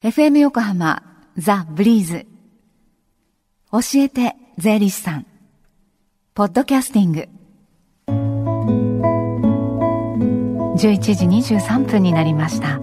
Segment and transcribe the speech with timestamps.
[0.00, 1.02] FM 横浜
[1.36, 2.24] ザ・ブリーズ。
[3.72, 5.26] 教えて税理士さん。
[6.34, 7.28] ポッドキャスティング。
[10.76, 11.26] 11時
[11.56, 12.78] 23分になりました。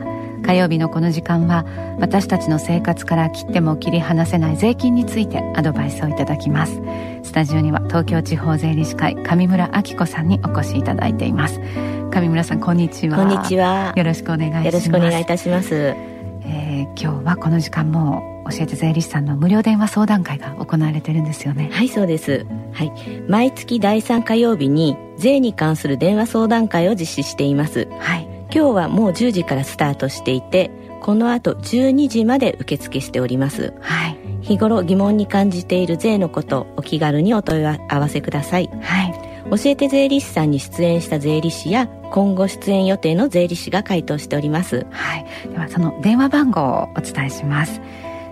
[0.45, 1.63] 火曜日のこの時間は
[2.01, 6.81] 私たちの生活から切っても切り離せない税金についてアドバイスをいただきます。
[7.23, 11.61] スタジオには東京地方税理士会上村明子さんにお越しいただいています。
[12.11, 13.19] 上村さんこんにちは。
[13.19, 13.93] こんにちは。
[13.95, 14.65] よろしくお願いします。
[14.65, 15.73] よろしくお願いいたします。
[15.73, 21.69] えー、今日はこの時間も教えて税理士さんの無料電話相談会が行われてるんですよね。
[21.71, 22.45] はいそうです。
[22.73, 22.91] はい。
[23.27, 27.87] 毎月第3火曜日に税に関する電話相談会を実施しています。
[27.99, 28.27] はい。
[28.53, 33.73] 今日はもう10時からスタートしていてこの後12時まで受付しております。
[33.81, 34.17] はい。
[34.41, 38.69] 日頃疑問に感じている税のことお気軽にお問い合わせください。
[38.81, 39.04] はい。
[39.04, 39.04] 教
[39.65, 44.85] えて税理士さんに出演した税理士や今後出演予定の税理士が回答しております。
[44.91, 45.25] はい。
[45.49, 47.81] ではその電話番号をお伝えします。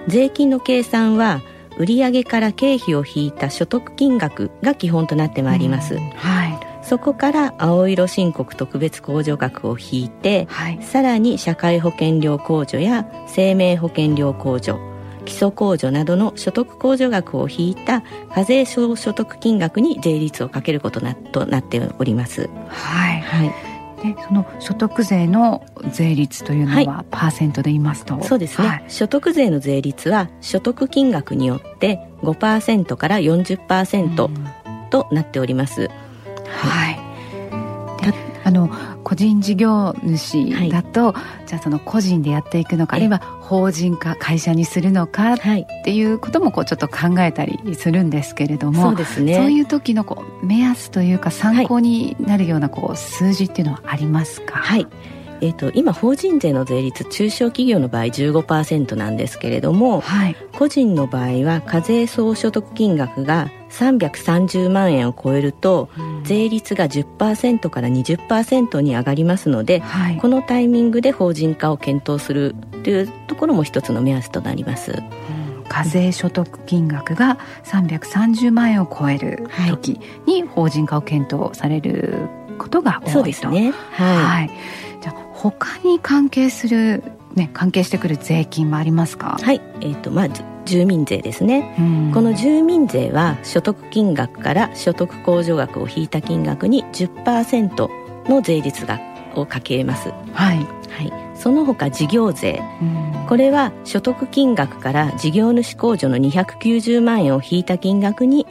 [0.09, 1.41] 税金の計算は
[1.79, 6.01] 売上から経費を引いた所得金額が基本となってまいります、うん。
[6.11, 6.40] はい
[6.83, 10.83] そこから青色申告特別控除額を引いてはい。
[10.83, 14.79] さらに社会保険料控除や生命保険料控除
[15.25, 18.03] 基礎控除などの所得控除額を引いた
[18.35, 22.49] 課税総所得金額に税率をかけることなとなっております。
[22.69, 23.21] はい。
[23.21, 23.55] はい。
[24.03, 25.63] でその所得税の
[25.93, 28.21] 税率というのは、はパーセントで言いますと？
[28.25, 28.85] そうですね、はい。
[28.89, 34.35] 所得税の税率は所得金額によって5%から40%うん。
[34.91, 35.89] となっております、
[36.51, 37.01] はい。
[38.03, 38.71] であの
[39.05, 41.15] 個人事業主だと、
[41.47, 43.01] じゃあその個人でやっていくのかあえ。
[43.01, 45.67] るいは法人か会社にするのかっはい。
[45.85, 49.35] ていうこともこうちょっと考えたりするんですけれどもそうですね。
[49.37, 54.59] そういう時のこう目安というか参考になるようなこう数字っていうのはありますか？
[54.59, 54.87] はい
[55.41, 60.37] えー、と今法人税の税率中小企業の場合15%なんですけれどもはい。
[60.53, 65.89] 個人の場合は課税総所得金額が330万円を超えると
[66.25, 70.17] 税率が10%から20%に上がりますのではい。
[70.19, 74.93] このタイミングで法人化を検討するというところも一つの目安となります。
[74.93, 75.51] うん。
[75.71, 83.11] 課税所得金額が330万円を超える時に法人化を検討されることが多いと。
[83.13, 83.73] そうですね。
[83.93, 84.51] はい、
[85.43, 87.03] 他に関係する
[87.35, 89.63] ね関係してくる税金もありますか、はい。
[89.81, 91.75] えーとまあ、じ住民税ですね。
[91.79, 92.13] うん。
[92.13, 97.89] この住民税は所得金額から所得控除額を引いた金額に10%
[98.29, 99.01] の税率が
[99.35, 102.61] をかけます、はい、はい、その他事業税。
[102.83, 103.27] うん。
[103.27, 108.47] これは所得金額から事業主控除の290万円を引いた金額に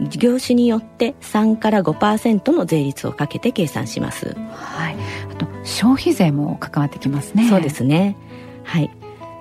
[0.00, 4.96] 事業種によって3から5%の税率をかけて計算します、はい、
[5.64, 7.48] 消費税も関わってきますね。
[7.48, 8.16] そうですね。
[8.62, 8.90] はい。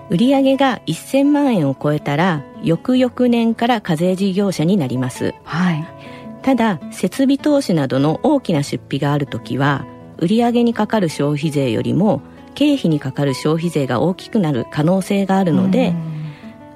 [0.10, 5.34] 売上が1000万円を超えたら翌々年から課税事業者になります。
[5.44, 5.88] はい。
[6.42, 9.86] ただ設備投資などの大きな出費があるときは
[10.18, 12.22] 売上にかかる消費税よりも
[12.54, 16.14] 経費にかかる消費税が大きくなる可能性があるので、うん。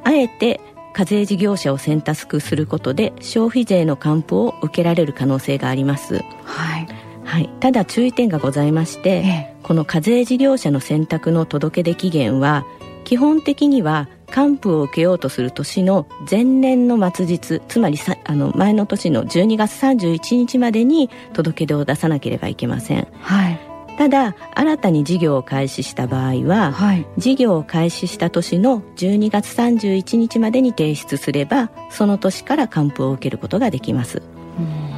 [0.03, 0.61] あえて
[0.93, 6.96] 課税事業者を選択することで消費税の還付を受けられる可能性があります、はい
[7.27, 9.55] はい、ただ注意点がございまして、ええ。
[9.63, 12.65] この課税事業者の選択の届け出期限は
[13.03, 23.07] 基本的には還付を受けようとする年の前年の末日つまりさあの前の年の12月31日までに届け出を出さなければいけません。
[23.19, 23.59] はい。
[23.97, 27.05] ただ新たに事業を開始した場合は、はい。
[27.17, 34.21] 事業を開始した年の12月31日までに提出すればその年から還付を受けることができます、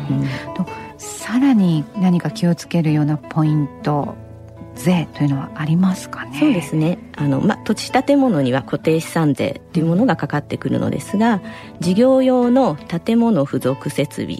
[0.09, 0.27] うん。
[0.53, 0.63] と
[1.29, 4.15] さらに何か気をつけるようなポイント
[4.73, 6.39] 税というのはありますかね？
[6.39, 6.97] そうですね。
[7.17, 11.39] あの、ま、土地建物には固定資産税というものがかかってくるのですが
[11.81, 14.39] 事業用の建物付属設備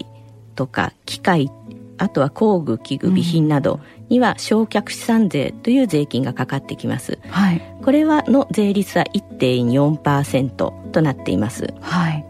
[0.56, 1.48] とか機械
[1.96, 3.78] あとは工具器具備品など
[4.08, 12.26] には焼却資産税という税金がかかってきます、はい、これはの税率は1.4%となっています、はい、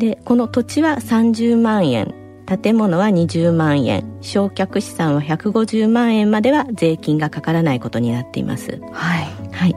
[0.00, 2.21] でこの土地は30万円
[2.58, 4.04] 建物は20万円。
[4.20, 8.80] 焼却資産は150万円までは税金がかからないことになっています。
[8.92, 9.76] はい、はい、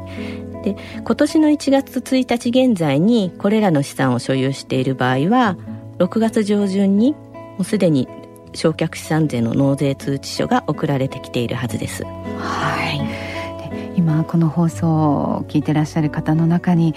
[0.64, 5.58] で今年の1月1日現在にこれらの資産を所有している場合は
[6.00, 8.08] 6月上旬にもうすでに
[8.54, 12.04] 焼却資産税の納税通知書が送られてきているはずです。
[12.04, 12.85] はい
[13.96, 16.96] 今この放送を聞いてらっしゃる方の中に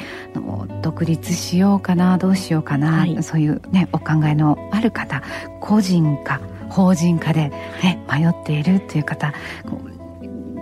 [0.83, 5.23] 独立しようかなどうしようかな、はい、そういうねお考えのある方
[5.61, 7.51] 個人か法人化で、
[7.83, 9.33] ね、迷っているという方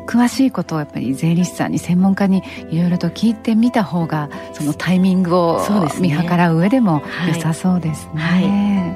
[0.07, 5.61] 詳しいことをやっぱり税理士さんに専門家にいろいろと聞いてみた方がそのタイミングを
[6.01, 8.21] 見計らう上でも良さそうですね。
[8.23, 8.45] はい、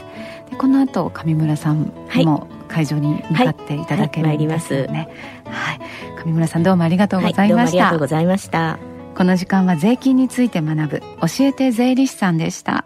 [0.50, 1.94] でこの後上村さん
[2.26, 5.08] も会場に向かっていただけるんですよね、
[5.46, 5.90] はい、はい、
[6.26, 8.80] 上村さんどうもありがとうございました、はい、ありがとうございました。
[9.16, 11.06] この時間は税金について学ぶ教
[11.42, 12.86] えて税理士さんでした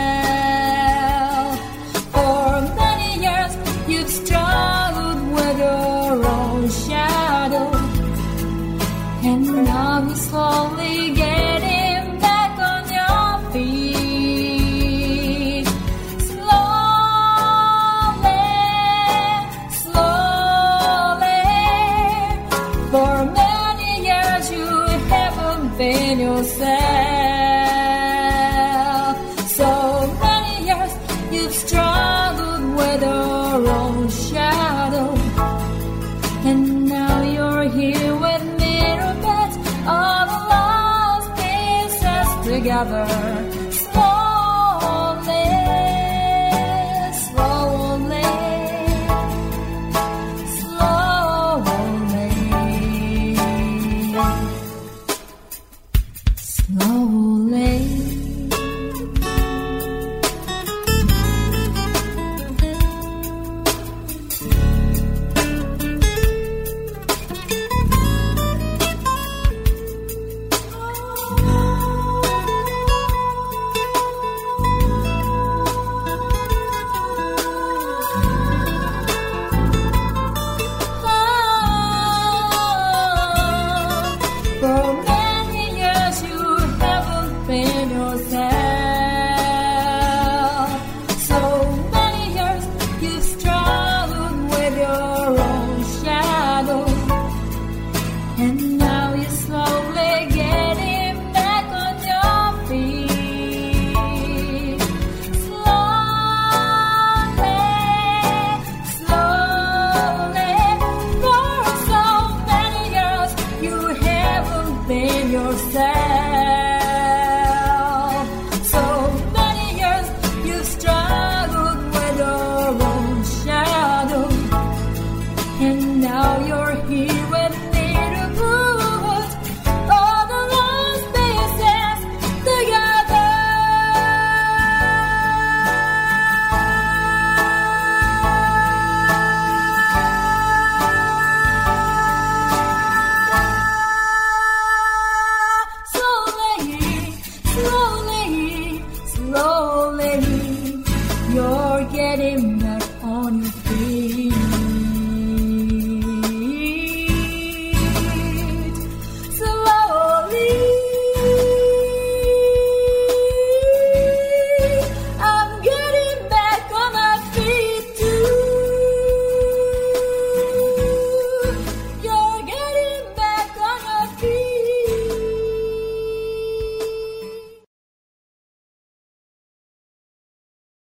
[22.91, 24.67] For many years you
[25.15, 26.71] haven't been yourself.
[29.59, 29.71] So
[30.19, 30.91] many years
[31.31, 35.15] you've struggled with your own shadow.
[36.49, 38.75] And now you're here with me,
[39.87, 43.60] all the lost pieces together.